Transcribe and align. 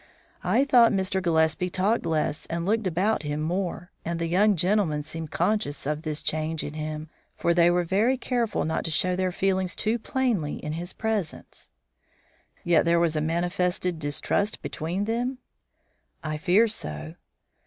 "I 0.43 0.65
thought 0.65 0.91
Mr. 0.91 1.21
Gillespie 1.21 1.69
talked 1.69 2.07
less 2.07 2.47
and 2.47 2.65
looked 2.65 2.87
about 2.87 3.21
him 3.21 3.39
more. 3.39 3.91
And 4.03 4.17
the 4.17 4.25
young 4.25 4.55
gentlemen 4.55 5.03
seemed 5.03 5.29
conscious 5.29 5.85
of 5.85 6.01
this 6.01 6.23
change 6.23 6.63
in 6.63 6.73
him, 6.73 7.07
for 7.37 7.53
they 7.53 7.69
were 7.69 7.83
very 7.83 8.17
careful 8.17 8.65
not 8.65 8.83
to 8.85 8.89
show 8.89 9.15
their 9.15 9.31
feelings 9.31 9.75
too 9.75 9.99
plainly 9.99 10.55
in 10.55 10.71
his 10.73 10.91
presence." 10.91 11.69
"Yet 12.63 12.83
there 12.83 12.99
was 12.99 13.15
a 13.15 13.21
manifested 13.21 13.99
distrust 13.99 14.63
between 14.63 15.05
them?" 15.05 15.37
"I 16.23 16.37
fear 16.37 16.67
so." 16.67 17.13